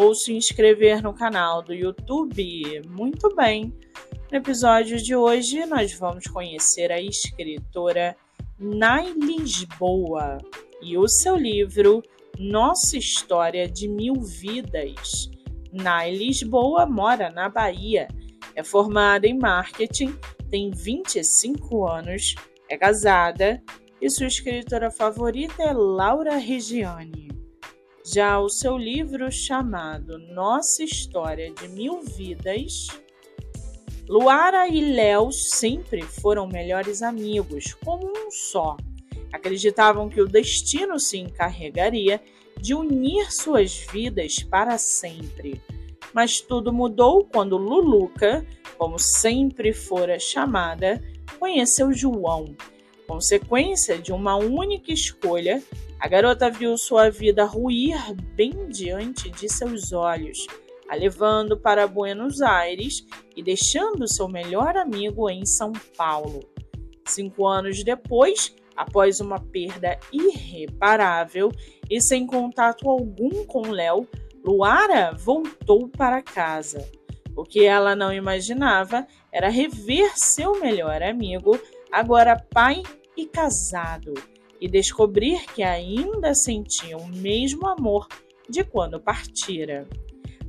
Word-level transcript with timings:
ou 0.00 0.14
se 0.14 0.32
inscrever 0.32 1.02
no 1.02 1.12
canal 1.12 1.60
do 1.60 1.74
YouTube. 1.74 2.82
Muito 2.88 3.34
bem! 3.34 3.76
No 4.30 4.38
episódio 4.38 4.96
de 4.96 5.16
hoje, 5.16 5.66
nós 5.66 5.92
vamos 5.92 6.28
conhecer 6.28 6.92
a 6.92 7.02
escritora 7.02 8.16
Nai 8.56 9.12
Lisboa 9.12 10.38
e 10.80 10.96
o 10.96 11.08
seu 11.08 11.34
livro 11.34 12.00
Nossa 12.38 12.96
História 12.96 13.68
de 13.68 13.88
Mil 13.88 14.14
Vidas. 14.20 15.28
Nai 15.72 16.14
Lisboa 16.14 16.86
mora 16.86 17.28
na 17.30 17.48
Bahia, 17.48 18.06
é 18.54 18.62
formada 18.62 19.26
em 19.26 19.36
marketing, 19.36 20.16
tem 20.48 20.70
25 20.70 21.88
anos, 21.88 22.36
é 22.70 22.78
casada 22.78 23.60
e 24.00 24.08
sua 24.08 24.28
escritora 24.28 24.92
favorita 24.92 25.60
é 25.60 25.72
Laura 25.72 26.36
Regiane. 26.36 27.27
Já 28.10 28.40
o 28.40 28.48
seu 28.48 28.78
livro 28.78 29.30
chamado 29.30 30.18
Nossa 30.18 30.82
História 30.82 31.52
de 31.52 31.68
Mil 31.68 32.00
Vidas, 32.00 32.86
Luara 34.08 34.66
e 34.66 34.94
Léo 34.94 35.30
sempre 35.30 36.00
foram 36.00 36.46
melhores 36.46 37.02
amigos, 37.02 37.74
como 37.84 38.06
um 38.06 38.30
só. 38.30 38.78
Acreditavam 39.30 40.08
que 40.08 40.22
o 40.22 40.26
destino 40.26 40.98
se 40.98 41.18
encarregaria 41.18 42.18
de 42.58 42.74
unir 42.74 43.30
suas 43.30 43.76
vidas 43.76 44.42
para 44.42 44.78
sempre. 44.78 45.60
Mas 46.14 46.40
tudo 46.40 46.72
mudou 46.72 47.26
quando 47.26 47.58
Luluca, 47.58 48.46
como 48.78 48.98
sempre 48.98 49.74
fora 49.74 50.18
chamada, 50.18 51.02
conheceu 51.38 51.92
João. 51.92 52.56
Consequência 53.06 53.98
de 53.98 54.12
uma 54.12 54.36
única 54.36 54.90
escolha, 54.90 55.62
a 56.00 56.06
garota 56.06 56.48
viu 56.48 56.76
sua 56.78 57.10
vida 57.10 57.44
ruir 57.44 57.98
bem 58.36 58.68
diante 58.68 59.30
de 59.30 59.48
seus 59.48 59.92
olhos, 59.92 60.46
a 60.88 60.94
levando 60.94 61.58
para 61.58 61.88
Buenos 61.88 62.40
Aires 62.40 63.04
e 63.34 63.42
deixando 63.42 64.06
seu 64.06 64.28
melhor 64.28 64.76
amigo 64.76 65.28
em 65.28 65.44
São 65.44 65.72
Paulo. 65.96 66.40
Cinco 67.04 67.46
anos 67.46 67.82
depois, 67.82 68.54
após 68.76 69.18
uma 69.18 69.40
perda 69.40 69.98
irreparável 70.12 71.50
e 71.90 72.00
sem 72.00 72.26
contato 72.26 72.88
algum 72.88 73.44
com 73.44 73.62
Léo, 73.62 74.06
Luara 74.44 75.12
voltou 75.12 75.88
para 75.88 76.22
casa. 76.22 76.88
O 77.34 77.42
que 77.42 77.64
ela 77.64 77.96
não 77.96 78.12
imaginava 78.12 79.04
era 79.32 79.48
rever 79.48 80.12
seu 80.16 80.60
melhor 80.60 81.02
amigo, 81.02 81.58
agora 81.90 82.40
pai 82.52 82.82
e 83.16 83.26
casado 83.26 84.14
e 84.60 84.68
descobrir 84.68 85.44
que 85.54 85.62
ainda 85.62 86.34
sentia 86.34 86.96
o 86.96 87.06
mesmo 87.08 87.66
amor 87.66 88.08
de 88.48 88.64
quando 88.64 89.00
partira. 89.00 89.88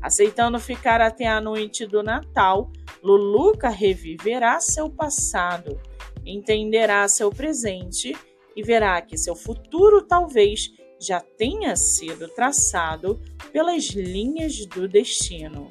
Aceitando 0.02 0.60
ficar 0.60 1.02
até 1.02 1.28
a 1.28 1.42
noite 1.42 1.86
do 1.86 2.02
Natal, 2.02 2.72
Luluca 3.04 3.70
reviverá 3.70 4.60
seu 4.60 4.90
passado, 4.90 5.80
entenderá 6.26 7.08
seu 7.08 7.30
presente 7.30 8.16
e 8.56 8.64
verá 8.64 9.02
que 9.02 9.18
seu 9.18 9.36
futuro 9.36 10.02
talvez 10.02 10.72
já 11.00 11.20
tenha 11.20 11.76
sido 11.76 12.28
traçado 12.30 13.22
pelas 13.52 13.90
linhas 13.90 14.66
do 14.66 14.88
destino. 14.88 15.68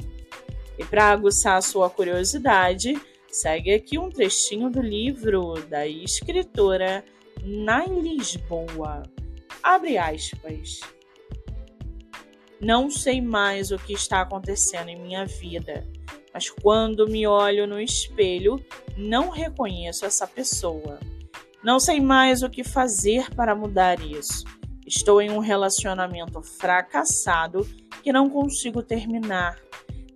E 0.79 0.85
para 0.85 1.11
aguçar 1.11 1.63
sua 1.63 1.91
curiosidade, 1.91 3.01
segue 3.31 3.75
aqui 3.75 3.99
um 3.99 4.11
trechinho 4.11 4.71
do 4.71 4.81
livro 4.81 5.55
da 5.69 5.87
escritora 5.87 7.05
na 7.45 7.87
Lisboa. 7.87 9.03
Abre 9.63 9.99
aspas. 9.99 10.81
Não 12.61 12.91
sei 12.91 13.21
mais 13.21 13.71
o 13.71 13.79
que 13.79 13.93
está 13.93 14.23
acontecendo 14.23 14.89
em 14.89 15.01
minha 15.01 15.25
vida, 15.25 15.87
mas 16.35 16.51
quando 16.51 17.09
me 17.09 17.27
olho 17.27 17.67
no 17.67 17.81
espelho, 17.81 18.65
não 18.97 19.31
reconheço 19.31 20.05
essa 20.05 20.27
pessoa. 20.27 20.99
Não 21.63 21.79
sei 21.79 22.01
mais 22.01 22.43
o 22.43 22.51
que 22.51 22.65
fazer 22.65 23.31
para 23.35 23.55
mudar 23.55 24.01
isso. 24.01 24.45
Estou 24.87 25.21
em 25.21 25.31
um 25.31 25.39
relacionamento 25.39 26.43
fracassado 26.43 27.67
que 28.03 28.13
não 28.13 28.31
consigo 28.31 28.83
terminar. 28.83 29.59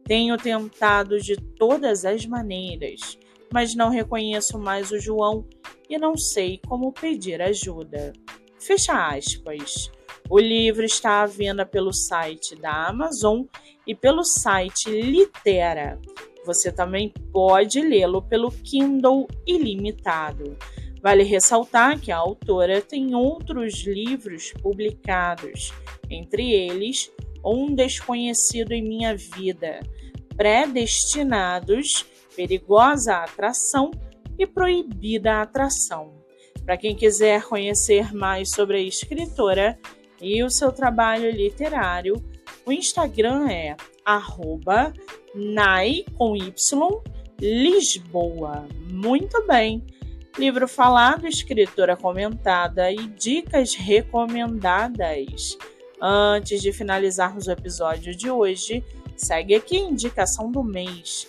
Tenho 0.05 0.37
tentado 0.37 1.21
de 1.21 1.37
todas 1.37 2.05
as 2.05 2.25
maneiras, 2.27 3.19
mas 3.53 3.75
não 3.75 3.91
reconheço 3.91 4.59
mais 4.59 4.91
o 4.91 4.99
João 4.99 5.47
e 5.89 5.99
não 5.99 6.17
sei 6.17 6.59
como 6.67 6.93
pedir 6.93 7.43
ajuda. 7.43 8.13
Fecha 8.59 9.09
aspas. 9.09 9.91
O 10.31 10.39
livro 10.39 10.85
está 10.85 11.23
à 11.23 11.27
venda 11.27 11.67
pelo 11.67 11.93
site 11.93 12.57
da 12.57 12.89
Amazon 12.89 13.43
e 13.87 13.95
pelo 13.95 14.25
site 14.25 14.89
Litera. 14.89 16.01
Você 16.47 16.73
também 16.73 17.13
pode 17.33 17.81
lê-lo 17.81 18.23
pelo 18.23 18.51
Kindle 18.51 19.29
Ilimitado. 19.47 20.57
Vale 21.03 21.25
ressaltar 21.25 22.01
que 22.01 22.13
a 22.13 22.17
autora 22.17 22.81
tem 22.81 23.15
outros 23.15 23.85
livros 23.85 24.53
publicados, 24.63 25.73
entre 26.09 26.53
eles 26.53 27.11
Um 27.45 27.75
Desconhecido 27.75 28.73
em 28.73 28.83
Minha 28.83 29.17
Vida, 29.17 29.81
Predestinados, 30.37 32.07
Perigosa 32.35 33.17
Atração 33.17 33.91
e 34.39 34.47
proibida 34.47 35.35
a 35.35 35.43
atração. 35.43 36.13
Para 36.65 36.77
quem 36.77 36.95
quiser 36.95 37.43
conhecer 37.45 38.15
mais 38.15 38.51
sobre 38.51 38.77
a 38.77 38.81
escritora 38.81 39.79
e 40.21 40.43
o 40.43 40.51
seu 40.51 40.71
trabalho 40.73 41.31
literário, 41.31 42.15
o 42.65 42.73
Instagram 42.73 43.49
é 43.51 43.77
arroba 44.05 44.93
nai 45.35 46.05
com 46.17 46.37
y 46.37 46.53
Lisboa. 47.41 48.69
Muito 48.89 49.45
bem! 49.47 49.85
Livro 50.39 50.69
falado, 50.69 51.27
escritora 51.27 51.97
comentada 51.97 52.91
e 52.91 53.09
dicas 53.09 53.75
recomendadas. 53.75 55.59
Antes 56.01 56.63
de 56.63 56.73
finalizarmos 56.73 57.49
o 57.49 57.51
episódio 57.51 58.17
de 58.17 58.31
hoje, 58.31 58.85
segue 59.17 59.55
aqui 59.55 59.77
a 59.77 59.81
indicação 59.81 60.51
do 60.51 60.63
mês. 60.63 61.29